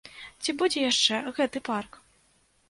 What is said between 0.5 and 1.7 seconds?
будзе яшчэ гэты